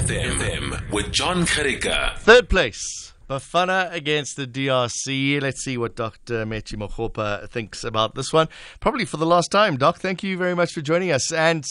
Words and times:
FM 0.00 0.90
with 0.90 1.12
John 1.12 1.44
Karika. 1.44 2.16
Third 2.16 2.48
place. 2.48 3.12
Bafana 3.28 3.92
against 3.92 4.36
the 4.36 4.46
DRC. 4.46 5.40
Let's 5.42 5.62
see 5.62 5.76
what 5.76 5.94
Dr. 5.94 6.46
Metji 6.46 6.76
Makgoba 6.76 7.48
thinks 7.50 7.84
about 7.84 8.14
this 8.14 8.32
one. 8.32 8.48
Probably 8.80 9.04
for 9.04 9.18
the 9.18 9.26
last 9.26 9.50
time. 9.50 9.76
Doc, 9.76 9.98
thank 9.98 10.22
you 10.22 10.38
very 10.38 10.54
much 10.54 10.72
for 10.72 10.80
joining 10.80 11.12
us. 11.12 11.30
And 11.32 11.64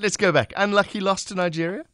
let's 0.00 0.16
go 0.16 0.32
back. 0.32 0.52
Unlucky 0.56 0.98
loss 0.98 1.22
to 1.24 1.34
Nigeria? 1.36 1.84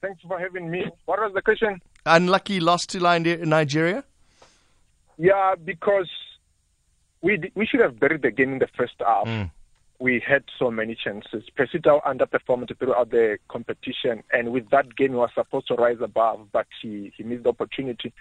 Thanks 0.00 0.22
for 0.22 0.38
having 0.38 0.70
me. 0.70 0.86
What 1.04 1.20
was 1.20 1.32
the 1.34 1.42
question? 1.42 1.80
Unlucky 2.06 2.58
loss 2.58 2.86
to 2.86 3.00
Nigeria? 3.00 4.02
Yeah, 5.18 5.56
because 5.62 6.08
we 7.20 7.52
we 7.54 7.66
should 7.66 7.80
have 7.80 8.00
buried 8.00 8.22
the 8.22 8.30
game 8.30 8.54
in 8.54 8.58
the 8.60 8.68
first 8.76 8.94
half. 8.98 9.26
Mm 9.26 9.50
we 10.00 10.22
had 10.26 10.44
so 10.58 10.70
many 10.70 10.94
chances. 10.94 11.44
Percy 11.56 11.80
Tau 11.80 12.00
underperformed 12.06 12.76
throughout 12.78 13.10
the 13.10 13.38
competition, 13.48 14.22
and 14.32 14.52
with 14.52 14.70
that 14.70 14.94
game, 14.96 15.10
he 15.10 15.16
was 15.16 15.30
supposed 15.34 15.66
to 15.68 15.74
rise 15.74 15.98
above, 16.00 16.46
but 16.52 16.66
he, 16.80 17.12
he 17.16 17.24
missed 17.24 17.42
the 17.42 17.48
opportunity. 17.48 18.12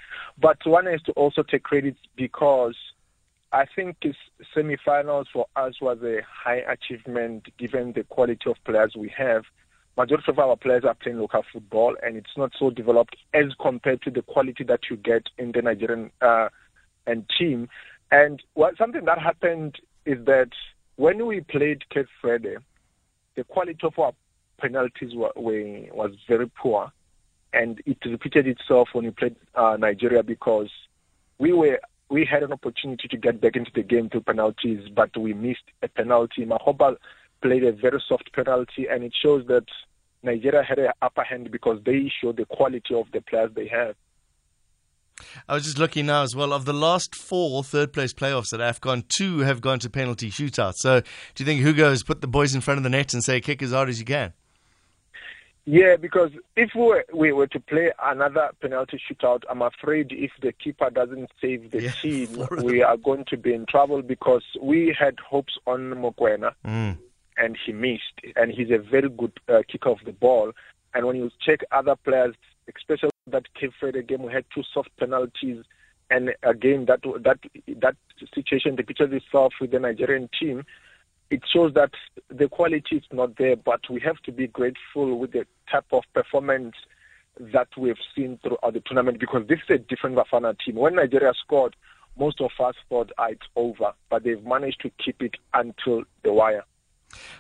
But 0.41 0.57
one 0.65 0.87
has 0.87 1.01
to 1.03 1.11
also 1.11 1.43
take 1.43 1.63
credit 1.63 1.95
because 2.15 2.75
I 3.51 3.65
think 3.75 3.97
his 4.01 4.15
semi-finals 4.53 5.27
for 5.31 5.45
us 5.55 5.75
was 5.79 5.99
a 6.03 6.19
high 6.27 6.63
achievement 6.67 7.45
given 7.57 7.93
the 7.93 8.03
quality 8.03 8.49
of 8.49 8.55
players 8.65 8.93
we 8.97 9.13
have. 9.15 9.43
Majority 9.95 10.31
of 10.31 10.39
our 10.39 10.55
players 10.55 10.83
are 10.83 10.95
playing 10.95 11.19
local 11.19 11.43
football, 11.51 11.95
and 12.03 12.17
it's 12.17 12.35
not 12.37 12.51
so 12.57 12.69
developed 12.71 13.15
as 13.33 13.45
compared 13.59 14.01
to 14.03 14.11
the 14.11 14.21
quality 14.21 14.63
that 14.63 14.81
you 14.89 14.97
get 14.97 15.23
in 15.37 15.51
the 15.53 15.61
Nigerian 15.61 16.11
uh, 16.21 16.49
and 17.05 17.25
team. 17.37 17.69
And 18.11 18.41
what 18.53 18.77
something 18.77 19.05
that 19.05 19.19
happened 19.19 19.77
is 20.05 20.23
that 20.25 20.49
when 20.97 21.25
we 21.25 21.41
played 21.41 21.87
Cape 21.89 22.07
Verde, 22.21 22.57
the 23.35 23.43
quality 23.45 23.79
of 23.83 23.97
our 23.97 24.13
penalties 24.59 25.15
were, 25.15 25.31
were, 25.35 25.85
was 25.93 26.11
very 26.27 26.49
poor, 26.49 26.91
and 27.53 27.81
it 27.85 27.97
repeated 28.05 28.47
itself 28.47 28.89
when 28.93 29.05
we 29.05 29.11
played 29.11 29.35
uh, 29.55 29.77
Nigeria 29.79 30.23
because 30.23 30.69
we 31.37 31.53
were 31.53 31.79
we 32.09 32.25
had 32.25 32.41
an 32.41 32.53
opportunity 32.53 33.07
to 33.09 33.17
get 33.17 33.41
back 33.41 33.55
into 33.57 33.71
the 33.75 33.83
game 33.83 34.09
through 34.09 34.21
penalties, 34.21 34.87
but 34.95 35.15
we 35.17 35.33
missed 35.33 35.63
a 35.83 35.89
penalty. 35.89 36.45
Makgopa 36.45 36.95
played 37.41 37.65
a 37.65 37.73
very 37.73 38.01
soft 38.07 38.31
penalty, 38.33 38.87
and 38.89 39.03
it 39.03 39.13
shows 39.21 39.45
that 39.47 39.65
Nigeria 40.23 40.63
had 40.63 40.79
an 40.79 40.91
upper 41.01 41.23
hand 41.23 41.51
because 41.51 41.79
they 41.85 42.11
showed 42.21 42.37
the 42.37 42.45
quality 42.45 42.93
of 42.93 43.07
the 43.11 43.21
players 43.21 43.51
they 43.55 43.67
have. 43.67 43.95
I 45.47 45.53
was 45.53 45.63
just 45.63 45.77
looking 45.77 46.05
now 46.05 46.23
as 46.23 46.35
well. 46.35 46.53
Of 46.53 46.65
the 46.65 46.73
last 46.73 47.15
four 47.15 47.63
third 47.63 47.93
place 47.93 48.13
playoffs 48.13 48.53
at 48.53 48.59
AFCON, 48.59 49.07
two 49.07 49.39
have 49.39 49.61
gone 49.61 49.79
to 49.79 49.89
penalty 49.89 50.29
shootouts. 50.29 50.75
So 50.77 51.01
do 51.01 51.43
you 51.43 51.45
think 51.45 51.61
Hugo 51.61 51.89
has 51.89 52.03
put 52.03 52.21
the 52.21 52.27
boys 52.27 52.55
in 52.55 52.61
front 52.61 52.77
of 52.77 52.83
the 52.83 52.89
net 52.89 53.13
and 53.13 53.23
say, 53.23 53.41
kick 53.41 53.61
as 53.61 53.71
hard 53.71 53.89
as 53.89 53.99
you 53.99 54.05
can? 54.05 54.33
Yeah, 55.69 55.97
because 55.97 56.31
if 56.55 56.69
we 56.73 56.81
were, 56.81 57.05
we 57.13 57.33
were 57.33 57.47
to 57.47 57.59
play 57.59 57.91
another 58.01 58.51
penalty 58.61 59.01
shootout, 59.05 59.43
I'm 59.49 59.61
afraid 59.61 60.13
if 60.13 60.31
the 60.41 60.53
keeper 60.53 60.89
doesn't 60.89 61.29
save 61.41 61.71
the 61.71 61.83
yeah, 61.83 61.91
team, 62.01 62.47
we 62.63 62.81
are 62.81 62.95
going 62.95 63.25
to 63.25 63.35
be 63.35 63.53
in 63.53 63.65
trouble 63.65 64.01
because 64.01 64.45
we 64.61 64.95
had 64.97 65.17
hopes 65.19 65.57
on 65.67 65.91
Mokoena 65.95 66.53
mm. 66.65 66.97
and 67.35 67.57
he 67.65 67.73
missed. 67.73 68.13
And 68.37 68.53
he's 68.53 68.71
a 68.71 68.77
very 68.77 69.09
good 69.09 69.37
uh, 69.49 69.63
kicker 69.69 69.89
of 69.89 69.99
the 70.05 70.13
ball. 70.13 70.53
And 70.93 71.05
when 71.05 71.17
you 71.17 71.29
check 71.45 71.59
other 71.73 71.97
players, 71.97 72.35
especially 72.73 73.09
that 73.27 73.53
Cape 73.53 73.73
Verde 73.79 74.03
game, 74.03 74.23
we 74.23 74.31
had 74.33 74.45
two 74.53 74.63
soft 74.73 74.89
penalties, 74.97 75.63
and 76.09 76.29
again 76.43 76.85
that 76.85 77.01
that 77.23 77.39
that 77.81 77.95
situation 78.33 78.75
repeated 78.75 79.13
itself 79.13 79.53
with 79.59 79.71
the 79.71 79.79
Nigerian 79.79 80.29
team. 80.39 80.63
It 81.29 81.41
shows 81.51 81.73
that 81.73 81.91
the 82.29 82.47
quality 82.47 82.95
is 82.97 83.03
not 83.11 83.37
there, 83.37 83.57
but 83.57 83.81
we 83.89 83.99
have 83.99 84.17
to 84.23 84.31
be 84.31 84.47
grateful 84.47 85.19
with 85.19 85.33
the 85.33 85.45
type 85.69 85.85
of 85.91 86.03
performance 86.13 86.75
that 87.39 87.67
we've 87.77 87.99
seen 88.15 88.39
throughout 88.41 88.73
the 88.73 88.81
tournament 88.85 89.19
because 89.19 89.45
this 89.47 89.59
is 89.67 89.75
a 89.75 89.77
different 89.77 90.15
Bafana 90.15 90.55
team. 90.65 90.75
When 90.75 90.95
Nigeria 90.95 91.33
scored, 91.43 91.75
most 92.17 92.41
of 92.41 92.51
us 92.59 92.75
thought 92.89 93.11
ah, 93.17 93.27
it's 93.29 93.45
over, 93.55 93.91
but 94.09 94.23
they've 94.23 94.43
managed 94.43 94.81
to 94.81 94.91
keep 95.03 95.21
it 95.21 95.35
until 95.53 96.03
the 96.23 96.33
wire. 96.33 96.63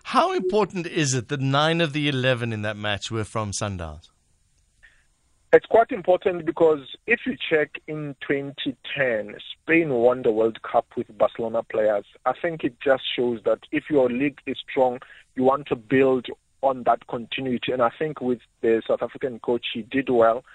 How 0.03 0.33
important 0.33 0.87
is 0.87 1.13
it 1.13 1.29
that 1.29 1.41
nine 1.41 1.81
of 1.81 1.93
the 1.93 2.07
11 2.07 2.53
in 2.53 2.61
that 2.61 2.77
match 2.77 3.11
were 3.11 3.23
from 3.25 3.51
Sundowns? 3.51 4.09
It's 5.57 5.65
quite 5.65 5.91
important 5.91 6.45
because 6.45 6.81
if 7.07 7.21
you 7.25 7.35
check 7.49 7.81
in 7.87 8.15
2010, 8.27 9.35
Spain 9.53 9.89
won 9.89 10.21
the 10.21 10.31
World 10.31 10.61
Cup 10.61 10.85
with 10.95 11.07
Barcelona 11.17 11.63
players. 11.63 12.05
I 12.27 12.33
think 12.39 12.63
it 12.63 12.75
just 12.79 13.01
shows 13.15 13.39
that 13.45 13.61
if 13.71 13.85
your 13.89 14.07
league 14.07 14.37
is 14.45 14.59
strong, 14.69 14.99
you 15.33 15.41
want 15.41 15.65
to 15.69 15.75
build 15.75 16.27
on 16.61 16.83
that 16.83 17.07
continuity. 17.07 17.71
And 17.71 17.81
I 17.81 17.89
think 17.97 18.21
with 18.21 18.37
the 18.61 18.83
South 18.87 19.01
African 19.01 19.39
coach, 19.39 19.65
he 19.73 19.81
did 19.81 20.11
well, 20.11 20.45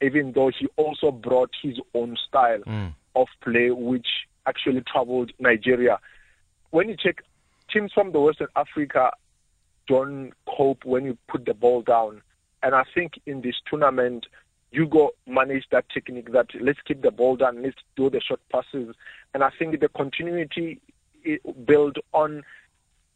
even 0.00 0.30
though 0.36 0.52
he 0.56 0.68
also 0.76 1.10
brought 1.10 1.50
his 1.60 1.80
own 1.92 2.16
style 2.28 2.60
mm. 2.60 2.94
of 3.16 3.26
play, 3.42 3.72
which 3.72 4.06
actually 4.46 4.82
traveled 4.82 5.32
Nigeria. 5.40 5.98
When 6.70 6.88
you 6.88 6.96
check 6.96 7.22
teams 7.72 7.90
from 7.92 8.12
the 8.12 8.20
Western 8.20 8.46
Africa, 8.54 9.10
don't 9.88 10.30
cope 10.46 10.84
when 10.84 11.06
you 11.06 11.18
put 11.26 11.44
the 11.44 11.54
ball 11.54 11.82
down 11.82 12.22
and 12.64 12.74
I 12.74 12.82
think 12.94 13.20
in 13.26 13.42
this 13.42 13.56
tournament, 13.68 14.26
Hugo 14.74 15.10
manage 15.26 15.64
that 15.70 15.88
technique 15.88 16.32
that 16.32 16.48
let's 16.60 16.80
keep 16.84 17.02
the 17.02 17.10
ball 17.10 17.36
down, 17.36 17.62
let's 17.62 17.76
do 17.96 18.10
the 18.10 18.20
short 18.20 18.40
passes. 18.50 18.94
And 19.32 19.42
I 19.42 19.50
think 19.58 19.78
the 19.80 19.88
continuity 19.88 20.80
built 21.64 21.96
on 22.12 22.42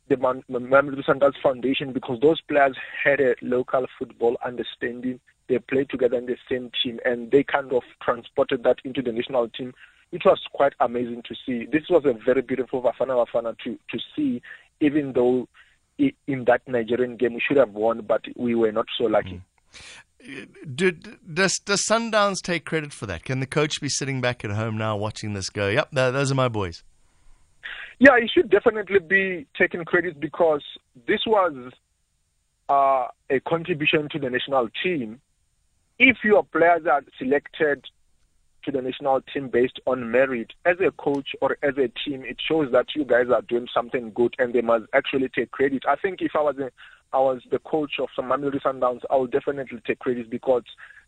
the 0.08 0.16
Mamelodi 0.16 1.32
Foundation 1.42 1.92
because 1.92 2.20
those 2.20 2.40
players 2.40 2.76
had 3.04 3.20
a 3.20 3.34
local 3.42 3.86
football 3.98 4.36
understanding. 4.44 5.20
They 5.48 5.58
played 5.58 5.90
together 5.90 6.16
in 6.16 6.26
the 6.26 6.36
same 6.48 6.70
team 6.82 7.00
and 7.04 7.30
they 7.30 7.42
kind 7.42 7.72
of 7.72 7.82
transported 8.02 8.62
that 8.64 8.78
into 8.84 9.02
the 9.02 9.12
national 9.12 9.48
team. 9.48 9.74
It 10.12 10.24
was 10.24 10.40
quite 10.52 10.72
amazing 10.80 11.22
to 11.24 11.34
see. 11.44 11.66
This 11.66 11.88
was 11.90 12.04
a 12.06 12.14
very 12.14 12.40
beautiful 12.40 12.82
Bafana 12.82 13.26
Bafana 13.26 13.58
to, 13.64 13.78
to 13.90 13.98
see, 14.16 14.40
even 14.80 15.12
though 15.12 15.48
in 15.98 16.44
that 16.46 16.62
Nigerian 16.66 17.16
game. 17.16 17.34
We 17.34 17.40
should 17.40 17.56
have 17.56 17.70
won, 17.70 18.02
but 18.02 18.24
we 18.36 18.54
were 18.54 18.72
not 18.72 18.86
so 18.96 19.04
lucky. 19.04 19.40
Mm. 19.72 20.02
Did, 20.74 21.16
does, 21.32 21.58
does 21.60 21.84
Sundowns 21.88 22.42
take 22.42 22.64
credit 22.64 22.92
for 22.92 23.06
that? 23.06 23.24
Can 23.24 23.40
the 23.40 23.46
coach 23.46 23.80
be 23.80 23.88
sitting 23.88 24.20
back 24.20 24.44
at 24.44 24.50
home 24.50 24.76
now 24.76 24.96
watching 24.96 25.32
this 25.32 25.48
go, 25.48 25.68
yep, 25.68 25.88
those 25.92 26.32
are 26.32 26.34
my 26.34 26.48
boys? 26.48 26.82
Yeah, 27.98 28.18
he 28.20 28.28
should 28.28 28.50
definitely 28.50 29.00
be 29.00 29.46
taking 29.56 29.84
credit 29.84 30.20
because 30.20 30.62
this 31.06 31.20
was 31.26 31.72
uh, 32.68 33.06
a 33.30 33.40
contribution 33.40 34.08
to 34.10 34.18
the 34.18 34.30
national 34.30 34.68
team. 34.82 35.20
If 35.98 36.18
your 36.22 36.44
players 36.44 36.86
are 36.86 37.02
selected 37.18 37.84
to 38.64 38.72
the 38.72 38.82
national 38.82 39.20
team 39.32 39.48
based 39.48 39.80
on 39.86 40.10
merit. 40.10 40.52
As 40.64 40.76
a 40.80 40.90
coach 40.90 41.28
or 41.40 41.56
as 41.62 41.74
a 41.78 41.88
team, 42.04 42.24
it 42.24 42.36
shows 42.46 42.70
that 42.72 42.86
you 42.94 43.04
guys 43.04 43.26
are 43.32 43.42
doing 43.42 43.66
something 43.72 44.12
good 44.14 44.34
and 44.38 44.52
they 44.52 44.60
must 44.60 44.84
actually 44.92 45.28
take 45.28 45.50
credit. 45.50 45.84
I 45.88 45.96
think 45.96 46.20
if 46.20 46.32
I 46.34 46.42
was 46.42 46.56
a, 46.58 46.70
I 47.12 47.18
was 47.18 47.42
the 47.50 47.58
coach 47.58 47.92
of 48.00 48.08
some 48.14 48.26
Mamelodi 48.26 48.60
Sundowns, 48.62 49.00
I 49.10 49.16
would 49.16 49.30
definitely 49.30 49.80
take 49.86 49.98
credit 49.98 50.30
because 50.30 50.64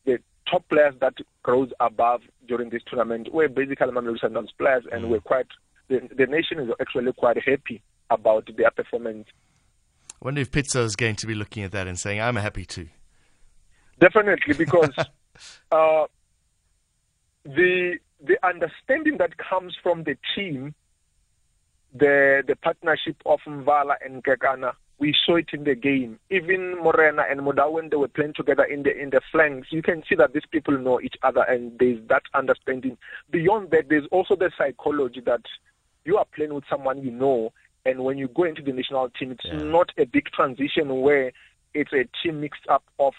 the 0.06 0.19
top 0.50 0.69
players 0.69 0.94
that 1.00 1.15
rose 1.47 1.71
above 1.81 2.22
during 2.49 2.71
this 2.71 2.83
tournament 2.87 3.33
were 3.33 3.49
basically 3.49 3.88
Mamelodi 3.88 4.21
Sundowns 4.21 4.49
players 4.59 4.84
and 4.91 5.05
mm. 5.05 5.09
we're 5.09 5.21
quite 5.21 5.47
the, 5.89 6.00
the 6.16 6.27
nation 6.27 6.59
is 6.60 6.71
actually 6.81 7.12
quite 7.12 7.37
happy 7.44 7.83
about 8.10 8.49
their 8.56 8.71
performance. 8.71 9.27
I 10.22 10.25
wonder 10.25 10.41
if 10.41 10.50
Pitso 10.50 10.84
is 10.84 10.97
going 10.97 11.16
to 11.16 11.27
be 11.27 11.34
looking 11.34 11.65
at 11.65 11.72
that 11.72 11.87
and 11.87 11.99
saying, 11.99 12.21
I'm 12.21 12.37
happy 12.37 12.65
too. 12.65 12.89
Definitely, 13.99 14.55
because 14.55 14.91
uh, 15.72 16.05
the 17.44 17.99
the 18.22 18.37
understanding 18.47 19.16
that 19.19 19.37
comes 19.39 19.75
from 19.83 20.05
the 20.05 20.16
team, 20.34 20.75
the 21.94 22.43
the 22.47 22.56
partnership 22.56 23.16
of 23.27 23.41
Mvala 23.47 23.94
and 24.05 24.22
Kekana, 24.22 24.72
we 25.00 25.15
saw 25.25 25.37
it 25.37 25.49
in 25.53 25.65
the 25.65 25.75
game. 25.75 26.21
Even 26.31 26.77
Morena 26.77 27.22
and 27.28 27.41
Mudau 27.41 27.72
when 27.72 27.88
they 27.88 27.97
were 27.97 28.09
playing 28.09 28.34
together 28.34 28.65
in 28.65 28.83
the 28.83 28.97
in 28.97 29.10
the 29.10 29.22
flanks, 29.33 29.69
you 29.71 29.83
can 29.83 30.03
see 30.09 30.15
that 30.15 30.34
these 30.34 30.45
people 30.51 30.78
know 30.78 31.01
each 31.01 31.16
other 31.22 31.42
and 31.42 31.77
there's 31.78 31.98
that 32.09 32.22
understanding. 32.34 32.98
Beyond 33.30 33.71
that, 33.71 33.89
there's 33.89 34.07
also 34.13 34.36
the 34.36 34.51
psychology 34.57 35.21
that 35.24 35.41
you 36.04 36.19
are 36.19 36.27
playing 36.34 36.54
with 36.54 36.65
someone 36.69 37.03
you 37.03 37.10
know, 37.10 37.53
and 37.86 38.04
when 38.04 38.19
you 38.19 38.28
go 38.28 38.45
into 38.45 38.63
the 38.63 38.72
national 38.72 39.09
team, 39.10 39.33
it's 39.33 39.45
yeah. 39.45 39.57
not 39.57 39.91
a 39.98 40.04
big 40.04 40.27
transition 40.27 41.01
where 41.01 41.33
it's 41.72 41.92
a 41.92 42.04
team 42.22 42.42
mixed 42.42 42.66
up 42.69 42.84
of 42.98 43.15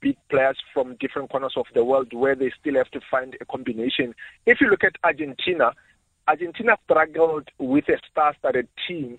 big 0.00 0.16
players 0.30 0.56
from 0.72 0.96
different 1.00 1.28
corners 1.28 1.52
of 1.56 1.66
the 1.74 1.84
world 1.84 2.12
where 2.14 2.34
they 2.34 2.50
still 2.58 2.74
have 2.76 2.90
to 2.92 3.00
find 3.10 3.36
a 3.42 3.44
combination. 3.44 4.14
If 4.46 4.60
you 4.60 4.70
look 4.70 4.84
at 4.84 4.96
Argentina, 5.04 5.72
Argentina 6.26 6.78
struggled 6.84 7.48
with 7.58 7.88
a 7.90 7.98
star-studded 8.10 8.68
team 8.88 9.18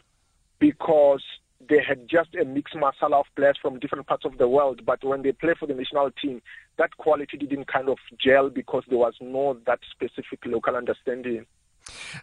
because 0.58 1.22
they 1.70 1.82
had 1.86 2.08
just 2.10 2.36
a 2.36 2.46
mixed 2.46 2.76
masala 2.76 3.20
of 3.20 3.26
players 3.36 3.58
from 3.62 3.80
different 3.80 4.08
parts 4.08 4.26
of 4.26 4.38
the 4.38 4.48
world. 4.48 4.86
But 4.86 5.04
when 5.04 5.22
they 5.22 5.32
play 5.32 5.54
for 5.60 5.68
the 5.68 5.74
national 5.74 6.12
team, 6.12 6.42
that 6.78 6.98
quality 6.98 7.38
didn't 7.38 7.68
kind 7.72 7.90
of 7.90 7.98
gel 8.24 8.50
because 8.50 8.84
there 8.90 8.98
was 8.98 9.14
no 9.22 9.58
that 9.66 9.80
specific 9.92 10.40
local 10.46 10.76
understanding. 10.76 11.46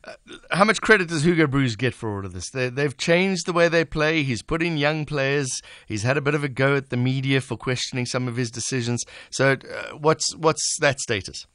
Uh, 0.04 0.12
how 0.50 0.64
much 0.64 0.80
credit 0.80 1.08
does 1.08 1.24
Hugo 1.24 1.46
Broos 1.46 1.76
get 1.76 1.94
for 1.94 2.16
all 2.16 2.24
of 2.24 2.32
this? 2.32 2.50
They, 2.50 2.70
have 2.70 2.96
changed 2.96 3.46
the 3.46 3.52
way 3.52 3.68
they 3.68 3.84
play. 3.84 4.22
He's 4.22 4.42
put 4.42 4.62
in 4.62 4.76
young 4.76 5.04
players. 5.04 5.62
He's 5.86 6.04
had 6.04 6.16
a 6.16 6.20
bit 6.20 6.34
of 6.34 6.44
a 6.44 6.48
go 6.48 6.76
at 6.76 6.90
the 6.90 6.96
media 6.96 7.40
for 7.40 7.56
questioning 7.56 8.06
some 8.06 8.28
of 8.28 8.36
his 8.36 8.50
decisions. 8.50 9.04
So, 9.30 9.52
uh, 9.52 9.96
what's 9.96 10.34
what's 10.36 10.78
that 10.80 11.00
status? 11.00 11.46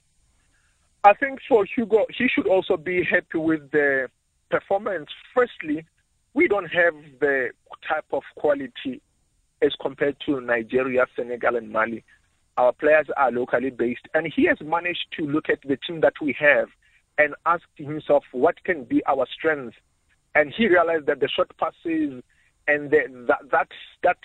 I 1.06 1.13
think 1.13 1.39
for 1.47 1.65
Hugo, 1.65 2.06
he 2.18 2.27
should 2.27 2.47
also 2.47 2.77
be 2.77 3.03
happy 3.03 3.38
with 3.38 3.71
the 3.71 4.09
performance. 4.50 5.09
Firstly, 5.33 5.85
we 6.33 6.47
don't 6.47 6.65
have 6.65 6.95
the 7.19 7.50
type 7.88 8.06
of 8.12 8.24
quality 8.35 9.01
as 9.62 9.71
compared 9.81 10.18
to 10.25 10.41
Nigeria, 10.41 11.06
Senegal, 11.15 11.56
and 11.56 11.71
Mali. 11.71 12.03
Our 12.57 12.74
players 12.74 13.07
are 13.18 13.31
locally 13.31 13.69
based, 13.69 14.07
and 14.13 14.31
he 14.35 14.45
has 14.45 14.57
managed 14.62 15.07
to 15.18 15.25
look 15.25 15.50
at 15.50 15.59
the 15.62 15.77
team 15.88 16.01
that 16.01 16.13
we 16.21 16.35
have 16.39 16.68
and 17.18 17.35
ask 17.45 17.63
himself 17.75 18.24
what 18.31 18.63
can 18.63 18.83
be 18.83 19.03
our 19.06 19.25
strength. 19.31 19.75
And 20.35 20.53
he 20.56 20.68
realized 20.68 21.06
that 21.06 21.19
the 21.19 21.30
short 21.30 21.51
passes 21.57 22.24
and 22.68 22.91
the, 22.91 23.25
that 23.27 23.50
that 23.51 23.68
that 24.03 24.18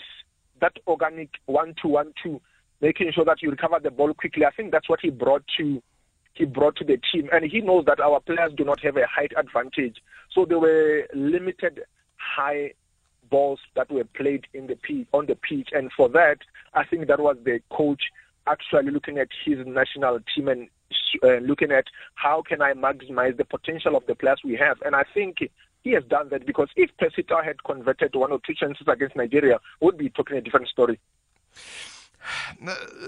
that 0.60 0.72
organic 0.87 1.31
one-two-one-two, 1.46 2.40
making 2.81 3.12
sure 3.12 3.25
that 3.25 3.43
you 3.43 3.50
recover 3.50 3.78
the 3.82 3.90
ball 3.90 4.12
quickly. 4.14 4.44
I 4.44 4.50
think 4.50 4.72
that's 4.72 4.88
what 4.88 5.00
he 5.00 5.10
brought 5.10 5.44
to 5.58 5.82
he 6.34 6.44
brought 6.44 6.76
to 6.76 6.84
the 6.84 6.99
team, 7.12 7.28
and 7.32 7.44
he 7.44 7.60
knows 7.60 7.84
that 7.87 8.00
our 8.00 8.20
players 8.20 8.52
do 8.56 8.64
not 8.64 8.81
have 8.81 8.96
a 8.96 9.06
height 9.06 9.32
advantage, 9.37 9.96
so 10.32 10.44
they 10.44 10.55
were 10.55 11.06
limited 11.12 11.81
high 12.38 12.73
balls 13.31 13.58
that 13.75 13.90
were 13.90 14.05
played 14.05 14.46
in 14.55 14.67
the 14.69 14.76
pitch, 14.76 15.06
on 15.12 15.26
the 15.26 15.37
pitch, 15.37 15.70
and 15.73 15.90
for 15.93 16.08
that, 16.11 16.38
I 16.75 16.85
think 16.85 17.08
that 17.08 17.20
was 17.20 17.37
the 17.44 17.61
coach 17.70 18.02
actually 18.46 18.90
looking 18.90 19.19
at 19.19 19.29
his 19.44 19.58
national 19.67 20.20
team 20.35 20.49
and 20.49 20.69
uh, 21.23 21.37
looking 21.50 21.73
at 21.73 21.85
how 22.14 22.43
can 22.43 22.62
I 22.62 22.73
maximize 22.73 23.37
the 23.37 23.44
potential 23.44 23.96
of 23.96 24.06
the 24.06 24.14
players 24.14 24.40
we 24.44 24.55
have, 24.55 24.79
and 24.85 24.94
I 24.94 25.05
think 25.12 25.38
he 25.82 25.90
has 25.93 26.05
done 26.05 26.29
that 26.31 26.46
because 26.46 26.69
if 26.76 26.90
Percy 26.99 27.23
Tau 27.23 27.43
had 27.43 27.62
converted 27.64 28.14
one 28.14 28.32
or 28.32 28.41
two 28.46 28.55
chances 28.55 28.87
against 28.87 29.17
Nigeria, 29.17 29.58
would 29.81 29.99
be 29.99 30.11
talking 30.11 30.37
a 30.37 30.41
different 30.41 30.69
story. 30.69 30.99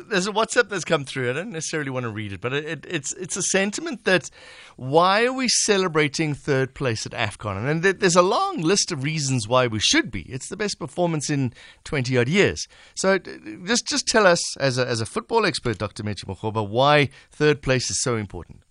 There's 0.08 0.26
a 0.26 0.32
WhatsApp 0.32 0.68
that's 0.68 0.84
come 0.84 1.04
through. 1.04 1.30
I 1.30 1.32
don't 1.34 1.50
necessarily 1.50 1.90
want 1.90 2.04
to 2.04 2.10
read 2.10 2.32
it, 2.32 2.40
but 2.40 2.52
it, 2.52 2.64
it, 2.64 2.86
it's 2.88 3.12
it's 3.14 3.36
a 3.36 3.42
sentiment 3.42 4.04
that 4.04 4.30
why 4.76 5.24
are 5.24 5.32
we 5.32 5.48
celebrating 5.48 6.34
third 6.34 6.74
place 6.74 7.06
at 7.06 7.12
AFCON? 7.12 7.68
And 7.68 7.82
there's 7.82 8.16
a 8.16 8.22
long 8.22 8.60
list 8.62 8.92
of 8.92 9.02
reasons 9.02 9.48
why 9.48 9.66
we 9.66 9.78
should 9.78 10.10
be. 10.10 10.22
It's 10.22 10.48
the 10.48 10.56
best 10.56 10.78
performance 10.78 11.28
in 11.30 11.52
20 11.84 12.16
odd 12.16 12.28
years. 12.28 12.66
So 12.94 13.14
uh, 13.14 13.18
just 13.66 13.86
just 13.86 14.06
tell 14.06 14.26
us, 14.26 14.56
as 14.58 14.78
a, 14.78 14.86
as 14.86 15.00
a 15.00 15.06
football 15.06 15.44
expert, 15.44 15.78
Dr. 15.78 16.02
Metji 16.02 16.24
Makgoba, 16.24 16.66
why 16.66 17.10
third 17.30 17.62
place 17.62 17.90
is 17.90 18.02
so 18.02 18.16
important. 18.16 18.62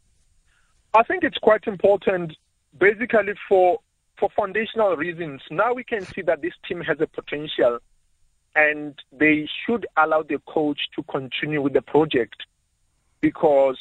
I 0.93 1.03
think 1.03 1.23
it's 1.23 1.37
quite 1.37 1.67
important, 1.67 2.35
basically 2.77 3.33
for 3.47 3.79
for 4.19 4.29
foundational 4.35 4.95
reasons. 4.97 5.41
Now 5.49 5.73
we 5.73 5.83
can 5.83 6.01
see 6.01 6.21
that 6.23 6.41
this 6.41 6.53
team 6.67 6.81
has 6.81 6.99
a 6.99 7.07
potential 7.07 7.79
and 8.59 8.93
they 9.17 9.47
should 9.65 9.85
allow 9.95 10.21
the 10.21 10.39
coach 10.45 10.79
to 10.95 11.03
continue 11.03 11.61
with 11.61 11.73
the 11.73 11.81
project 11.81 12.35
because 13.21 13.77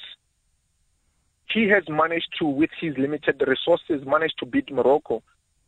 he 1.53 1.69
has 1.69 1.83
managed 1.89 2.29
to, 2.39 2.45
with 2.45 2.71
his 2.81 2.97
limited 2.97 3.43
resources, 3.47 4.07
managed 4.07 4.39
to 4.39 4.47
beat 4.47 4.71
Morocco, 4.71 5.23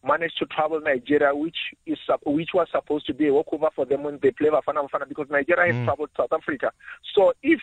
managed 0.04 0.38
to 0.38 0.46
travel 0.46 0.80
Nigeria, 0.80 1.34
which 1.34 1.56
is 1.86 1.98
which 2.24 2.50
was 2.54 2.68
supposed 2.70 3.06
to 3.06 3.14
be 3.14 3.28
a 3.28 3.32
walkover 3.32 3.70
for 3.74 3.84
them 3.84 4.04
when 4.04 4.18
they 4.22 4.30
play 4.30 4.48
Bafana 4.48 4.86
Bafana 4.88 5.08
because 5.08 5.26
Nigeria 5.30 5.72
mm. 5.72 5.76
has 5.76 5.86
traveled 5.86 6.10
South 6.16 6.32
Africa. 6.32 6.70
So 7.14 7.32
if 7.42 7.60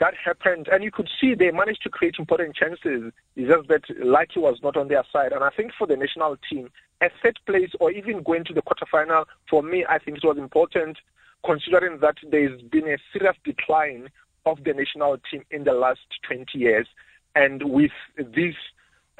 that 0.00 0.14
happened, 0.16 0.66
and 0.72 0.82
you 0.82 0.90
could 0.90 1.08
see 1.20 1.34
they 1.34 1.50
managed 1.50 1.82
to 1.82 1.90
create 1.90 2.16
important 2.18 2.56
chances. 2.56 3.12
It's 3.36 3.48
just 3.48 3.68
that 3.68 3.82
lucky 3.98 4.40
was 4.40 4.58
not 4.62 4.76
on 4.76 4.88
their 4.88 5.04
side. 5.12 5.32
And 5.32 5.44
I 5.44 5.50
think 5.50 5.72
for 5.78 5.86
the 5.86 5.96
national 5.96 6.36
team, 6.50 6.70
a 7.02 7.10
third 7.22 7.38
place 7.46 7.70
or 7.80 7.90
even 7.90 8.22
going 8.22 8.44
to 8.46 8.54
the 8.54 8.62
quarterfinal, 8.62 9.26
for 9.48 9.62
me, 9.62 9.84
I 9.88 9.98
think 9.98 10.16
it 10.16 10.26
was 10.26 10.38
important, 10.38 10.96
considering 11.44 12.00
that 12.00 12.16
there's 12.30 12.60
been 12.62 12.88
a 12.88 12.96
serious 13.12 13.36
decline 13.44 14.08
of 14.46 14.64
the 14.64 14.72
national 14.72 15.18
team 15.30 15.44
in 15.50 15.64
the 15.64 15.74
last 15.74 16.00
20 16.26 16.46
years. 16.58 16.86
And 17.34 17.62
with 17.70 17.92
this 18.16 18.54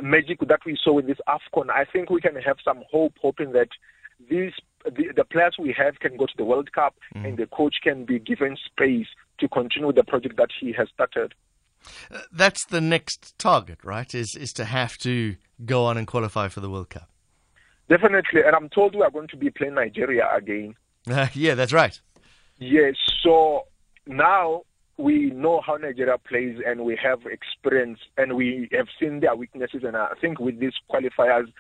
magic 0.03 0.41
that 0.49 0.61
we 0.65 0.79
saw 0.83 0.95
with 0.95 1.07
this 1.07 1.21
AFCON, 1.29 1.71
I 1.71 1.85
think 1.85 2.09
we 2.09 2.23
can 2.23 2.37
have 2.37 2.57
some 2.65 2.83
hope, 2.91 3.15
hoping 3.21 3.53
that 3.53 3.69
these 4.31 4.53
the, 4.85 5.13
the 5.15 5.25
players 5.25 5.57
we 5.59 5.75
have 5.77 6.01
can 6.01 6.17
go 6.17 6.27
to 6.27 6.33
the 6.37 6.45
World 6.45 6.73
Cup 6.73 6.95
mm. 7.15 7.27
and 7.27 7.39
the 7.39 7.47
coach 7.47 7.77
can 7.83 8.05
be 8.05 8.19
given 8.19 8.57
space 8.65 9.07
to 9.39 9.49
continue 9.49 9.93
the 9.93 10.05
project 10.05 10.37
that 10.37 10.51
he 10.59 10.73
has 10.73 10.89
started. 10.93 11.35
Uh, 12.11 12.21
that's 12.33 12.65
the 12.67 12.81
next 12.81 13.39
target, 13.39 13.79
right? 13.83 14.15
Is 14.15 14.37
is 14.37 14.53
to 14.55 14.65
have 14.65 14.99
to 14.99 15.37
go 15.65 15.87
on 15.87 15.97
and 15.97 16.07
qualify 16.07 16.49
for 16.49 16.61
the 16.61 16.69
World 16.69 16.91
Cup. 16.91 17.09
Definitely, 17.89 18.43
and 18.45 18.55
I'm 18.55 18.69
told 18.69 18.95
we 18.95 19.03
are 19.03 19.11
going 19.11 19.29
to 19.29 19.37
be 19.37 19.51
playing 19.51 19.75
Nigeria 19.75 20.29
again. 20.35 20.75
Uh, 21.11 21.29
yeah, 21.35 21.55
that's 21.55 21.73
right. 21.73 21.99
Yes, 22.59 22.95
so 23.23 23.67
now 24.07 24.63
we 24.99 25.31
know 25.31 25.63
how 25.63 25.77
Nigeria 25.77 26.19
plays, 26.19 26.59
and 26.67 26.85
we 26.85 26.99
have 27.03 27.21
experience, 27.27 27.99
and 28.19 28.37
we 28.37 28.69
have 28.73 28.87
seen 29.01 29.21
their 29.21 29.35
weaknesses. 29.35 29.83
And 29.83 29.97
I 29.97 30.13
think 30.21 30.39
with 30.39 30.61
these 30.61 30.75
qualifiers, 30.91 31.51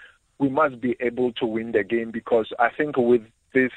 we 0.41 0.49
must 0.49 0.81
be 0.81 0.97
able 1.01 1.33
to 1.35 1.47
win 1.47 1.73
the 1.73 1.85
game 1.85 2.11
because 2.11 2.51
I 2.59 2.71
think 2.71 2.97
with 2.97 3.23
this 3.53 3.71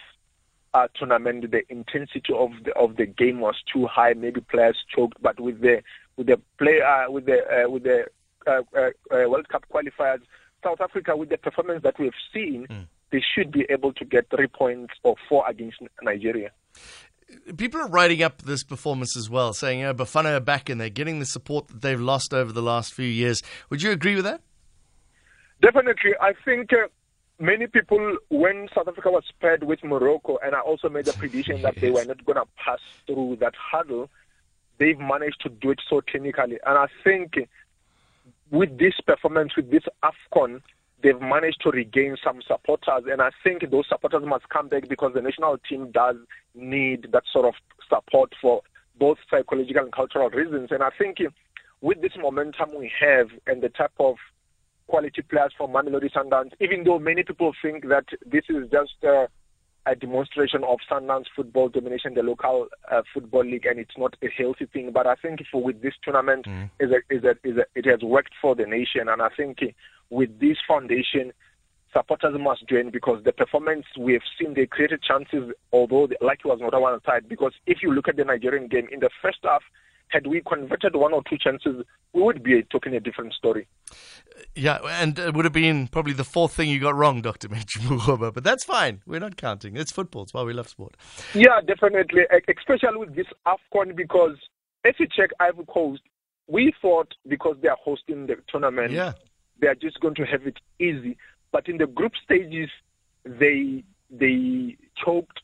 uh, 0.74 0.88
tournament, 0.96 1.52
the 1.52 1.62
intensity 1.70 2.34
of 2.34 2.52
the 2.64 2.72
of 2.74 2.96
the 2.96 3.06
game 3.06 3.42
was 3.42 3.56
too 3.72 3.86
high. 3.86 4.14
Maybe 4.14 4.42
players 4.42 4.78
choked, 4.96 5.22
but 5.22 5.40
with 5.40 5.62
the 5.62 5.84
with 6.16 6.28
the 6.28 6.40
play 6.58 6.82
uh, 6.82 7.12
with 7.12 7.26
the 7.26 7.42
uh, 7.44 7.70
with 7.70 7.84
the 7.84 8.06
uh, 8.48 8.62
uh, 8.76 8.80
uh, 9.12 9.30
World 9.30 9.50
Cup 9.50 9.66
qualifiers, 9.72 10.22
South 10.64 10.80
Africa 10.82 11.16
with 11.16 11.30
the 11.30 11.38
performance 11.38 11.84
that 11.84 12.00
we've 12.00 12.12
seen, 12.34 12.66
mm. 12.70 12.88
they 13.12 13.22
should 13.36 13.52
be 13.52 13.66
able 13.70 13.94
to 13.94 14.06
get 14.06 14.30
three 14.30 14.48
points 14.48 14.94
or 15.04 15.16
four 15.30 15.44
against 15.48 15.78
Nigeria. 16.02 16.52
People 17.58 17.82
are 17.82 17.90
writing 17.90 18.24
up 18.24 18.44
this 18.44 18.64
performance 18.64 19.18
as 19.18 19.30
well, 19.30 19.54
saying, 19.54 19.82
know, 19.82 19.94
Bafana 19.94 20.38
are 20.38 20.40
back 20.40 20.70
and 20.70 20.80
they're 20.80 20.90
getting 20.90 21.20
the 21.20 21.26
support 21.26 21.68
that 21.68 21.82
they've 21.82 22.00
lost 22.00 22.34
over 22.34 22.52
the 22.52 22.62
last 22.62 22.94
few 22.94 23.08
years. 23.08 23.42
Would 23.70 23.82
you 23.82 23.92
agree 23.92 24.16
with 24.16 24.26
that? 24.26 24.42
Definitely. 25.64 26.12
I 26.20 26.34
think 26.44 26.74
uh, 26.74 26.88
many 27.40 27.68
people, 27.68 28.18
when 28.30 28.68
South 28.76 28.90
Africa 28.90 29.10
was 29.10 29.24
paired 29.40 29.64
with 29.64 29.82
Morocco, 29.82 30.38
and 30.44 30.54
I 30.54 30.60
also 30.60 30.90
made 30.90 31.08
a 31.08 31.14
prediction 31.14 31.62
that 31.62 31.78
they 31.78 31.90
were 31.90 32.04
not 32.04 32.26
going 32.26 32.36
to 32.36 32.46
pass 32.58 32.80
through 33.08 33.38
that 33.40 33.54
hurdle, 33.72 34.10
they've 34.78 35.00
managed 35.00 35.40
to 35.44 35.50
do 35.50 35.72
it 35.72 35.80
so 35.90 36.02
clinically. 36.02 36.58
And 36.66 36.78
I 36.78 36.88
think 37.02 37.48
with 38.52 38.78
this 38.78 38.96
performance, 39.08 39.56
with 39.56 39.72
this 39.72 39.84
AFCON, 40.04 40.62
they've 41.02 41.22
managed 41.22 41.62
to 41.62 41.72
regain 41.72 42.18
some 42.22 42.42
supporters. 42.46 43.06
And 43.10 43.22
I 43.22 43.30
think 43.42 43.72
those 43.72 43.88
supporters 43.88 44.24
must 44.26 44.50
come 44.50 44.68
back 44.68 44.90
because 44.90 45.14
the 45.14 45.22
national 45.22 45.60
team 45.60 45.92
does 45.92 46.18
need 46.54 47.08
that 47.14 47.24
sort 47.32 47.46
of 47.46 47.54
support 47.88 48.34
for 48.42 48.64
both 49.00 49.18
psychological 49.30 49.84
and 49.84 49.94
cultural 49.94 50.30
reasons. 50.30 50.72
And 50.72 50.84
I 50.84 50.90
think 50.98 51.20
with 51.80 52.02
this 52.02 52.18
momentum 52.20 52.78
we 52.78 52.92
have 53.00 53.28
and 53.48 53.64
the 53.64 53.70
type 53.70 53.94
of 53.98 54.18
quality 54.94 55.24
players 55.24 55.52
from 55.58 55.72
Mamelodi 55.72 56.12
Sundowns, 56.14 56.52
even 56.62 56.84
though 56.84 57.00
many 57.00 57.24
people 57.24 57.52
think 57.64 57.90
that 57.90 58.06
this 58.28 58.44
is 58.48 58.70
just 58.70 58.94
uh, 59.04 59.26
a 59.88 59.96
demonstration 59.96 60.64
of 60.64 60.78
Sundowns 60.88 61.26
football 61.36 61.68
domination, 61.68 62.14
the 62.14 62.22
local 62.22 62.68
uh, 62.92 63.02
football 63.12 63.44
league, 63.44 63.66
and 63.66 63.80
it's 63.80 63.98
not 63.98 64.16
a 64.22 64.28
healthy 64.38 64.68
thing. 64.72 64.92
But 64.94 65.08
I 65.08 65.16
think 65.16 65.40
for 65.52 65.64
with 65.64 65.82
this 65.82 65.96
tournament, 66.04 66.46
mm. 66.46 66.70
is 66.80 66.92
a, 66.92 67.00
is 67.12 67.24
a, 67.24 67.32
is 67.44 67.58
a, 67.58 67.66
it 67.74 67.86
has 67.86 68.04
worked 68.04 68.34
for 68.40 68.54
the 68.54 68.68
nation, 68.68 69.10
and 69.10 69.20
I 69.20 69.30
think 69.36 69.58
with 70.12 70.40
this 70.40 70.58
foundation, 70.68 71.34
supporters 71.92 72.36
must 72.40 72.70
join 72.70 72.92
because 72.92 73.24
the 73.24 73.34
performance 73.34 73.86
we 73.98 74.14
have 74.14 74.22
seen, 74.40 74.54
they 74.54 74.68
created 74.68 75.02
chances, 75.02 75.56
although 75.72 76.06
the, 76.06 76.18
like 76.22 76.42
it 76.46 76.48
was 76.48 76.60
not 76.62 76.76
a 76.76 76.80
one 76.80 77.00
side. 77.04 77.28
Because 77.28 77.54
if 77.66 77.80
you 77.82 77.92
look 77.92 78.08
at 78.08 78.16
the 78.16 78.26
Nigerian 78.26 78.68
game 78.68 78.88
in 78.92 79.00
the 79.00 79.10
first 79.24 79.40
half, 79.42 79.64
had 80.10 80.28
we 80.28 80.42
converted 80.42 80.96
one 80.96 81.14
or 81.14 81.24
two 81.30 81.38
chances, 81.38 81.84
we 82.14 82.22
would 82.22 82.44
be 82.44 82.64
talking 82.64 82.96
a 82.96 83.00
different 83.00 83.34
story. 83.34 83.68
Yeah, 84.56 84.80
and 84.86 85.18
it 85.18 85.34
would 85.34 85.46
have 85.46 85.54
been 85.54 85.88
probably 85.88 86.14
the 86.14 86.24
fourth 86.24 86.54
thing 86.54 86.70
you 86.70 86.80
got 86.80 86.96
wrong, 86.96 87.22
Dr. 87.22 87.50
Metji 87.50 88.34
but 88.34 88.44
that's 88.44 88.64
fine. 88.64 89.02
We're 89.06 89.20
not 89.20 89.38
counting. 89.38 89.76
It's 89.78 89.92
football. 89.92 90.24
It's 90.24 90.34
why 90.34 90.44
we 90.44 90.54
love 90.54 90.70
sport. 90.70 90.96
Yeah, 91.34 91.62
definitely, 91.66 92.24
especially 92.48 92.98
with 92.98 93.16
this 93.16 93.28
AFCON 93.48 93.96
because 93.96 94.38
if 94.84 95.00
you 95.00 95.08
check 95.08 95.30
Ivory 95.40 95.66
Coast, 95.66 96.02
we 96.48 96.74
thought 96.82 97.14
because 97.28 97.56
they 97.62 97.70
are 97.70 97.78
hosting 97.84 98.28
the 98.28 98.36
tournament, 98.48 98.92
yeah. 98.92 99.14
they 99.60 99.68
are 99.68 99.76
just 99.76 100.00
going 100.00 100.16
to 100.16 100.26
have 100.26 100.46
it 100.46 100.58
easy. 100.80 101.18
But 101.52 101.70
in 101.70 101.78
the 101.78 101.88
group 101.88 102.14
stages, 102.24 102.70
they 103.26 103.84
they 104.10 104.78
choked 105.04 105.40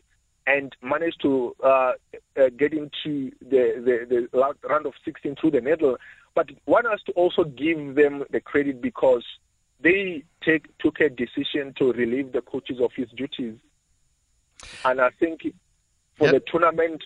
and 0.49 0.75
managed 0.81 1.21
to 1.21 1.55
uh, 1.63 1.93
uh, 2.35 2.49
get 2.57 2.73
into 2.73 3.31
the, 3.39 3.63
the, 4.09 4.27
the 4.31 4.67
round 4.67 4.87
of 4.87 4.93
16 5.05 5.35
through 5.35 5.51
the 5.51 5.61
medal. 5.61 5.97
But 6.33 6.49
one 6.65 6.85
has 6.85 7.01
to 7.03 7.11
also 7.11 7.43
give 7.43 7.95
them 7.95 8.23
the 8.31 8.39
credit 8.39 8.81
because 8.81 9.23
they 9.79 10.23
take, 10.43 10.75
took 10.79 10.99
a 11.01 11.09
decision 11.09 11.73
to 11.77 11.93
relieve 11.93 12.31
the 12.31 12.41
coaches 12.41 12.79
of 12.81 12.91
his 12.95 13.09
duties. 13.09 13.57
And 14.83 14.99
I 14.99 15.11
think 15.19 15.41
for 16.17 16.25
yep. 16.25 16.33
the 16.33 16.39
tournament, 16.51 17.03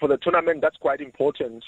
for 0.00 0.08
the 0.08 0.16
tournament, 0.16 0.62
that's 0.62 0.76
quite 0.78 1.00
important. 1.00 1.64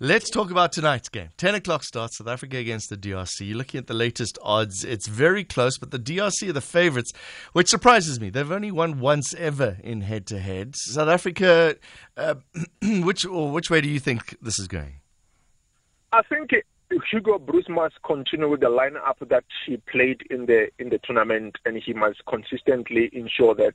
Let's 0.00 0.30
talk 0.30 0.50
about 0.50 0.72
tonight's 0.72 1.08
game. 1.08 1.28
10 1.36 1.56
o'clock 1.56 1.84
starts, 1.84 2.18
South 2.18 2.28
Africa 2.28 2.56
against 2.56 2.90
the 2.90 2.96
DRC. 2.96 3.54
Looking 3.54 3.78
at 3.78 3.86
the 3.86 3.94
latest 3.94 4.38
odds, 4.42 4.84
it's 4.84 5.08
very 5.08 5.44
close, 5.44 5.78
but 5.78 5.90
the 5.90 5.98
DRC 5.98 6.48
are 6.48 6.52
the 6.52 6.60
favourites, 6.60 7.12
which 7.52 7.68
surprises 7.68 8.20
me. 8.20 8.30
They've 8.30 8.50
only 8.50 8.70
won 8.70 9.00
once 9.00 9.34
ever 9.34 9.78
in 9.82 10.02
head 10.02 10.26
to 10.28 10.38
head. 10.38 10.74
South 10.76 11.08
Africa, 11.08 11.76
uh, 12.16 12.34
which, 12.82 13.24
or 13.26 13.50
which 13.50 13.70
way 13.70 13.80
do 13.80 13.88
you 13.88 14.00
think 14.00 14.36
this 14.40 14.58
is 14.58 14.68
going? 14.68 15.00
I 16.12 16.22
think 16.22 16.50
Hugo 17.10 17.38
Broos 17.38 17.66
must 17.68 18.02
continue 18.02 18.48
with 18.48 18.60
the 18.60 18.68
lineup 18.68 19.28
that 19.28 19.44
he 19.66 19.76
played 19.76 20.22
in 20.30 20.46
the 20.46 20.68
in 20.78 20.88
the 20.88 20.98
tournament, 21.04 21.56
and 21.64 21.80
he 21.84 21.92
must 21.92 22.24
consistently 22.26 23.10
ensure 23.12 23.54
that 23.56 23.74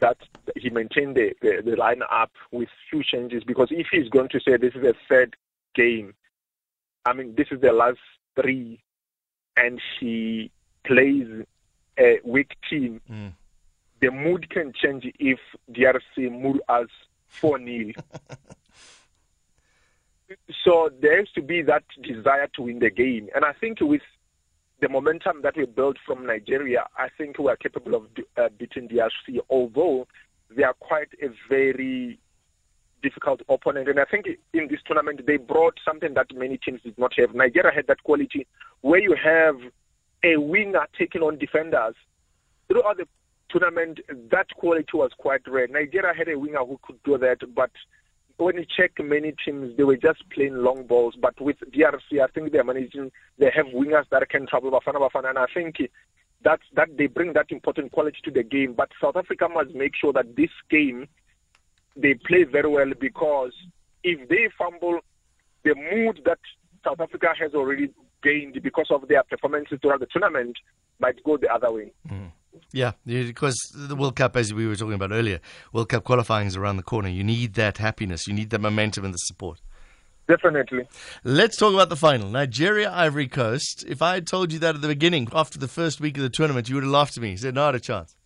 that 0.00 0.18
he 0.56 0.70
maintained 0.70 1.16
the, 1.16 1.34
the, 1.40 1.62
the 1.64 1.76
lineup 1.76 2.28
with 2.50 2.68
few 2.90 3.02
changes 3.02 3.44
because 3.44 3.68
if 3.70 3.86
he's 3.90 4.08
going 4.08 4.28
to 4.30 4.40
say 4.40 4.56
this 4.56 4.74
is 4.74 4.84
a 4.84 4.94
third 5.08 5.36
game, 5.74 6.14
I 7.04 7.12
mean, 7.12 7.34
this 7.36 7.48
is 7.50 7.60
the 7.60 7.72
last 7.72 7.98
three, 8.40 8.80
and 9.56 9.80
he 10.00 10.50
plays 10.84 11.26
a 11.98 12.20
weak 12.24 12.52
team, 12.68 13.00
mm. 13.10 13.32
the 14.00 14.10
mood 14.10 14.50
can 14.50 14.72
change 14.72 15.06
if 15.18 15.38
DRC 15.70 16.30
move 16.30 16.60
us 16.68 16.88
4 17.28 17.58
0. 17.58 17.92
so 20.64 20.90
there 21.00 21.18
has 21.18 21.30
to 21.34 21.42
be 21.42 21.62
that 21.62 21.84
desire 22.02 22.48
to 22.54 22.62
win 22.62 22.78
the 22.78 22.90
game. 22.90 23.28
And 23.34 23.44
I 23.44 23.52
think 23.52 23.80
with 23.80 24.02
the 24.80 24.88
momentum 24.88 25.40
that 25.42 25.56
we 25.56 25.66
built 25.66 25.96
from 26.06 26.26
Nigeria, 26.26 26.84
I 26.96 27.08
think 27.16 27.38
we 27.38 27.48
are 27.48 27.56
capable 27.56 27.94
of 27.94 28.06
uh, 28.36 28.48
beating 28.58 28.88
DRC, 28.88 29.38
although 29.48 30.06
they 30.54 30.62
are 30.62 30.74
quite 30.74 31.08
a 31.22 31.28
very 31.48 32.18
difficult 33.02 33.40
opponent. 33.48 33.88
And 33.88 34.00
I 34.00 34.04
think 34.04 34.26
in 34.52 34.68
this 34.68 34.80
tournament, 34.86 35.20
they 35.26 35.36
brought 35.36 35.78
something 35.84 36.14
that 36.14 36.26
many 36.34 36.58
teams 36.58 36.80
did 36.82 36.98
not 36.98 37.12
have. 37.18 37.34
Nigeria 37.34 37.72
had 37.72 37.86
that 37.86 38.02
quality 38.02 38.46
where 38.80 39.00
you 39.00 39.14
have 39.22 39.56
a 40.24 40.38
winger 40.38 40.86
taking 40.98 41.22
on 41.22 41.38
defenders. 41.38 41.94
Throughout 42.68 42.96
the 42.96 43.06
tournament, 43.50 44.00
that 44.30 44.48
quality 44.56 44.90
was 44.94 45.10
quite 45.18 45.42
rare. 45.46 45.68
Nigeria 45.68 46.14
had 46.16 46.28
a 46.28 46.38
winger 46.38 46.64
who 46.64 46.80
could 46.82 47.00
do 47.04 47.18
that, 47.18 47.38
but 47.54 47.70
when 48.36 48.56
you 48.56 48.64
check 48.64 48.92
many 48.98 49.34
teams, 49.44 49.76
they 49.76 49.84
were 49.84 49.96
just 49.96 50.28
playing 50.30 50.56
long 50.56 50.86
balls. 50.86 51.14
But 51.20 51.40
with 51.40 51.56
DRC, 51.60 52.20
I 52.22 52.26
think 52.28 52.52
they're 52.52 52.64
managing. 52.64 53.12
They 53.38 53.50
have 53.54 53.66
wingers 53.66 54.08
that 54.10 54.28
can 54.28 54.46
travel 54.46 54.70
Bafana 54.70 55.08
Bafana, 55.08 55.30
and 55.30 55.38
I 55.38 55.46
think 55.52 55.76
that 56.42 56.60
that 56.74 56.96
they 56.96 57.06
bring 57.06 57.32
that 57.34 57.50
important 57.50 57.92
quality 57.92 58.18
to 58.24 58.30
the 58.30 58.42
game. 58.42 58.74
But 58.74 58.90
South 59.00 59.16
Africa 59.16 59.48
must 59.48 59.74
make 59.74 59.92
sure 59.96 60.12
that 60.12 60.36
this 60.36 60.50
game 60.70 61.08
they 61.96 62.14
play 62.14 62.44
very 62.44 62.68
well 62.68 62.92
because 62.98 63.52
if 64.02 64.28
they 64.28 64.48
fumble, 64.58 65.00
the 65.62 65.74
mood 65.74 66.20
that 66.24 66.38
South 66.84 67.00
Africa 67.00 67.28
has 67.38 67.54
already 67.54 67.90
gained 68.22 68.60
because 68.62 68.88
of 68.90 69.06
their 69.08 69.22
performances 69.22 69.78
throughout 69.80 70.00
the 70.00 70.06
tournament 70.06 70.56
might 70.98 71.22
go 71.24 71.36
the 71.36 71.52
other 71.52 71.70
way. 71.70 71.92
Mm. 72.08 72.32
Yeah, 72.72 72.92
because 73.04 73.56
the 73.74 73.96
World 73.96 74.16
Cup, 74.16 74.36
as 74.36 74.52
we 74.52 74.66
were 74.66 74.76
talking 74.76 74.94
about 74.94 75.12
earlier, 75.12 75.40
World 75.72 75.88
Cup 75.88 76.04
qualifying 76.04 76.46
is 76.46 76.56
around 76.56 76.76
the 76.76 76.82
corner. 76.82 77.08
You 77.08 77.24
need 77.24 77.54
that 77.54 77.78
happiness, 77.78 78.26
you 78.26 78.34
need 78.34 78.50
that 78.50 78.60
momentum 78.60 79.04
and 79.04 79.14
the 79.14 79.18
support. 79.18 79.60
Definitely. 80.26 80.88
Let's 81.22 81.56
talk 81.56 81.74
about 81.74 81.90
the 81.90 81.96
final. 81.96 82.30
Nigeria, 82.30 82.90
Ivory 82.90 83.28
Coast. 83.28 83.84
If 83.86 84.00
I 84.00 84.14
had 84.14 84.26
told 84.26 84.52
you 84.52 84.58
that 84.60 84.74
at 84.74 84.80
the 84.80 84.88
beginning, 84.88 85.28
after 85.34 85.58
the 85.58 85.68
first 85.68 86.00
week 86.00 86.16
of 86.16 86.22
the 86.22 86.30
tournament, 86.30 86.68
you 86.68 86.76
would 86.76 86.84
have 86.84 86.92
laughed 86.92 87.16
at 87.16 87.22
me. 87.22 87.32
You 87.32 87.36
said, 87.36 87.54
not 87.54 87.74
a 87.74 87.80
chance. 87.80 88.16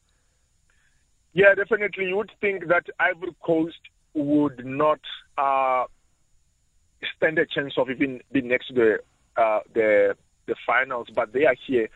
Yeah, 1.32 1.54
definitely. 1.54 2.06
You 2.06 2.16
would 2.16 2.30
think 2.40 2.68
that 2.68 2.86
Ivory 3.00 3.34
Coast 3.44 3.80
would 4.14 4.64
not 4.64 5.00
uh, 5.36 5.84
stand 7.16 7.38
a 7.38 7.46
chance 7.46 7.74
of 7.76 7.90
even 7.90 8.20
being 8.30 8.48
next 8.48 8.68
to 8.68 8.74
the, 8.74 8.98
uh, 9.36 9.60
the, 9.74 10.16
the 10.46 10.54
finals, 10.64 11.08
but 11.12 11.32
they 11.32 11.46
are 11.46 11.56
here 11.66 11.88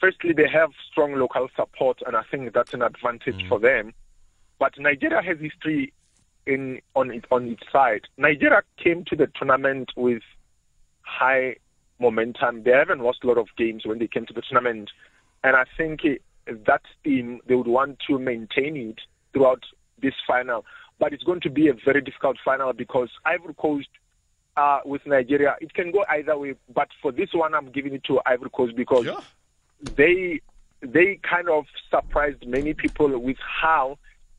firstly, 0.00 0.32
they 0.32 0.48
have 0.48 0.70
strong 0.90 1.14
local 1.14 1.48
support, 1.54 2.00
and 2.06 2.16
I 2.16 2.22
think 2.30 2.52
that's 2.52 2.74
an 2.74 2.82
advantage 2.82 3.36
mm. 3.36 3.48
for 3.48 3.60
them. 3.60 3.92
But 4.58 4.78
Nigeria 4.78 5.22
has 5.22 5.38
history 5.38 5.92
in 6.46 6.80
on 6.96 7.10
it 7.10 7.26
on 7.30 7.48
its 7.48 7.62
side. 7.70 8.02
Nigeria 8.16 8.62
came 8.82 9.04
to 9.06 9.16
the 9.16 9.28
tournament 9.38 9.92
with 9.96 10.22
high 11.02 11.56
momentum. 11.98 12.62
They 12.62 12.70
haven't 12.70 13.00
lost 13.00 13.20
a 13.22 13.26
lot 13.26 13.38
of 13.38 13.48
games 13.56 13.84
when 13.84 13.98
they 13.98 14.08
came 14.08 14.26
to 14.26 14.32
the 14.34 14.42
tournament, 14.42 14.90
and 15.44 15.56
I 15.56 15.64
think 15.76 16.00
that 16.46 16.82
team 17.04 17.40
they 17.46 17.54
would 17.54 17.66
want 17.68 17.98
to 18.08 18.18
maintain 18.18 18.76
it 18.76 19.00
throughout 19.32 19.62
this 20.00 20.14
final. 20.26 20.64
But 20.98 21.12
it's 21.12 21.24
going 21.24 21.40
to 21.42 21.50
be 21.50 21.68
a 21.68 21.74
very 21.74 22.02
difficult 22.02 22.36
final 22.44 22.72
because 22.72 23.08
Ivory 23.24 23.54
Coast 23.54 23.88
uh, 24.56 24.80
with 24.84 25.06
Nigeria, 25.06 25.56
it 25.60 25.72
can 25.72 25.90
go 25.90 26.04
either 26.10 26.36
way. 26.36 26.54
But 26.74 26.88
for 27.00 27.12
this 27.12 27.30
one, 27.32 27.54
I'm 27.54 27.70
giving 27.70 27.94
it 27.94 28.04
to 28.04 28.20
Ivory 28.26 28.50
Coast 28.50 28.76
because 28.76 29.06
yeah 29.06 29.20
they 29.96 30.40
they 30.82 31.20
kind 31.22 31.48
of 31.48 31.66
surprised 31.90 32.46
many 32.46 32.74
people 32.74 33.18
with 33.18 33.36
how 33.38 33.98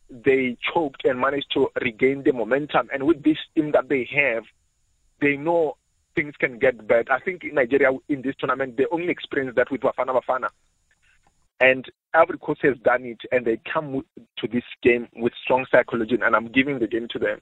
they 0.09 0.57
choked 0.73 1.05
and 1.05 1.19
managed 1.19 1.51
to 1.53 1.69
regain 1.81 2.23
the 2.23 2.33
momentum. 2.33 2.89
And 2.93 3.03
with 3.03 3.23
this 3.23 3.37
team 3.55 3.71
that 3.71 3.89
they 3.89 4.09
have, 4.13 4.43
they 5.21 5.37
know 5.37 5.77
things 6.15 6.35
can 6.37 6.59
get 6.59 6.87
bad. 6.87 7.09
I 7.09 7.19
think 7.19 7.43
in 7.43 7.55
Nigeria 7.55 7.91
in 8.09 8.21
this 8.21 8.35
tournament 8.37 8.77
they 8.77 8.85
only 8.91 9.09
experienced 9.09 9.55
that 9.55 9.71
with 9.71 9.81
Bafana 9.81 10.19
Bafana. 10.19 10.49
And 11.59 11.85
Ivory 12.13 12.39
Coast 12.39 12.61
has 12.63 12.77
done 12.79 13.05
it, 13.05 13.19
and 13.31 13.45
they 13.45 13.61
come 13.71 14.03
to 14.37 14.47
this 14.47 14.63
game 14.81 15.07
with 15.15 15.31
strong 15.43 15.67
psychology, 15.71 16.17
and 16.21 16.35
I'm 16.35 16.47
giving 16.47 16.79
the 16.79 16.87
game 16.87 17.07
to 17.09 17.19
them. 17.19 17.39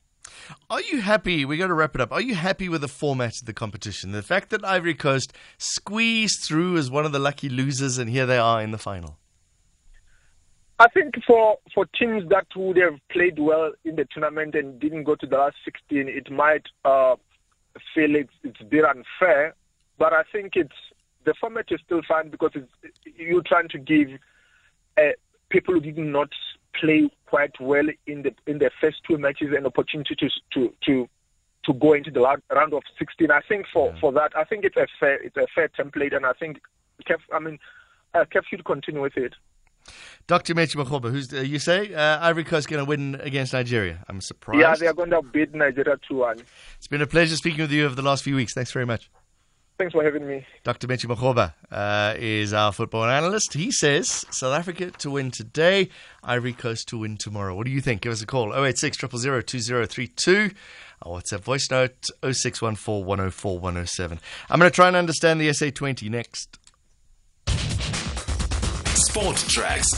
Are 0.69 0.81
you 0.81 1.01
happy? 1.01 1.45
We 1.45 1.57
got 1.57 1.67
to 1.67 1.73
wrap 1.73 1.95
it 1.95 2.01
up. 2.01 2.11
Are 2.11 2.21
you 2.21 2.35
happy 2.35 2.69
with 2.69 2.81
the 2.81 2.87
format 2.87 3.39
of 3.39 3.45
the 3.45 3.53
competition? 3.53 4.11
The 4.11 4.21
fact 4.21 4.49
that 4.49 4.63
Ivory 4.63 4.93
Coast 4.93 5.33
squeezed 5.57 6.43
through 6.43 6.77
as 6.77 6.91
one 6.91 7.05
of 7.05 7.11
the 7.11 7.19
lucky 7.19 7.49
losers, 7.49 7.97
and 7.97 8.09
here 8.09 8.25
they 8.25 8.37
are 8.37 8.61
in 8.61 8.71
the 8.71 8.77
final. 8.77 9.17
I 10.79 10.87
think 10.87 11.15
for, 11.27 11.57
for 11.75 11.85
teams 11.87 12.29
that 12.29 12.47
would 12.55 12.77
have 12.77 12.99
played 13.11 13.37
well 13.37 13.73
in 13.83 13.97
the 13.97 14.07
tournament 14.11 14.55
and 14.55 14.79
didn't 14.79 15.03
go 15.03 15.15
to 15.15 15.27
the 15.27 15.35
last 15.35 15.57
16, 15.65 16.07
it 16.07 16.31
might 16.31 16.63
uh, 16.85 17.15
feel 17.93 18.15
it's, 18.15 18.31
it's 18.43 18.61
a 18.61 18.65
bit 18.65 18.85
unfair. 18.85 19.55
But 19.97 20.13
I 20.13 20.23
think 20.31 20.53
it's 20.55 20.71
the 21.25 21.33
format 21.39 21.65
is 21.69 21.81
still 21.85 22.01
fine 22.07 22.29
because 22.29 22.51
you're 23.17 23.43
trying 23.45 23.67
to 23.69 23.77
give 23.77 24.07
uh, 24.97 25.11
people 25.49 25.73
who 25.73 25.81
did 25.81 25.97
not 25.97 26.29
play 26.79 27.09
quite 27.25 27.59
well 27.59 27.87
in 28.07 28.23
the 28.23 28.33
in 28.47 28.59
the 28.59 28.71
first 28.81 28.97
two 29.07 29.17
matches 29.17 29.49
an 29.55 29.65
opportunity 29.65 30.15
to 30.15 30.29
to 30.53 30.73
to 30.85 31.09
to 31.65 31.73
go 31.73 31.93
into 31.93 32.09
the 32.09 32.21
round 32.21 32.73
of 32.73 32.83
16. 32.97 33.29
I 33.31 33.41
think 33.41 33.65
for, 33.71 33.89
yeah. 33.89 33.99
for 33.99 34.11
that, 34.13 34.31
I 34.35 34.45
think 34.45 34.63
it's 34.63 34.77
a 34.77 34.87
fair 34.99 35.21
it's 35.21 35.37
a 35.37 35.47
fair 35.53 35.69
template, 35.69 36.15
and 36.15 36.25
I 36.25 36.33
think 36.33 36.59
I 37.31 37.39
mean, 37.39 37.59
uh, 38.13 38.25
CAF 38.33 38.43
should 38.49 38.65
continue 38.65 39.01
with 39.01 39.17
it. 39.17 39.33
Dr. 40.27 40.53
Metji 40.53 40.75
Makgoba, 40.75 41.09
who's 41.09 41.33
uh, 41.33 41.37
you 41.37 41.57
say 41.57 41.93
uh, 41.93 42.19
Ivory 42.21 42.43
Coast 42.43 42.69
going 42.69 42.83
to 42.83 42.85
win 42.85 43.15
against 43.21 43.53
Nigeria? 43.53 44.03
I'm 44.07 44.21
surprised. 44.21 44.61
Yeah, 44.61 44.75
they 44.75 44.87
are 44.87 44.93
going 44.93 45.09
to 45.09 45.21
beat 45.21 45.53
Nigeria 45.55 45.97
2-1. 46.09 46.43
It's 46.77 46.87
been 46.87 47.01
a 47.01 47.07
pleasure 47.07 47.35
speaking 47.35 47.61
with 47.61 47.71
you 47.71 47.85
over 47.85 47.95
the 47.95 48.03
last 48.03 48.23
few 48.23 48.35
weeks. 48.35 48.53
Thanks 48.53 48.71
very 48.71 48.85
much. 48.85 49.09
Thanks 49.79 49.93
for 49.93 50.03
having 50.03 50.27
me. 50.27 50.45
Dr. 50.65 50.87
Metji 50.87 51.05
Makgoba 51.05 51.53
uh, 51.71 52.13
is 52.19 52.51
our 52.51 52.73
football 52.73 53.05
analyst. 53.05 53.53
He 53.53 53.71
says 53.71 54.25
South 54.29 54.53
Africa 54.53 54.91
to 54.91 55.11
win 55.11 55.31
today, 55.31 55.87
Ivory 56.21 56.51
Coast 56.51 56.89
to 56.89 56.97
win 56.97 57.15
tomorrow. 57.15 57.55
What 57.55 57.65
do 57.65 57.71
you 57.71 57.79
think? 57.79 58.01
Give 58.01 58.11
us 58.11 58.21
a 58.21 58.25
call 58.25 58.53
086 58.53 58.99
000 58.99 59.41
2032. 59.41 60.51
Our 61.03 61.21
WhatsApp 61.21 61.39
voice 61.39 61.71
note 61.71 62.07
0614 62.21 63.05
104 63.05 63.59
107. 63.59 64.19
I'm 64.49 64.59
going 64.59 64.69
to 64.69 64.75
try 64.75 64.89
and 64.89 64.97
understand 64.97 65.39
the 65.39 65.47
SA20 65.47 66.09
next. 66.09 66.59
Sport 68.97 69.37
Tracks 69.37 69.93